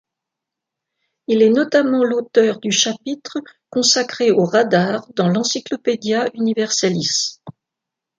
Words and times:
Il 1.27 1.43
est 1.43 1.51
notamment 1.51 2.03
l'auteur 2.03 2.59
du 2.59 2.71
chapitre 2.71 3.37
consacré 3.69 4.31
au 4.31 4.45
radar 4.45 5.05
dans 5.13 5.27
l'Encyclopædia 5.29 6.27
Universalis. 6.33 7.39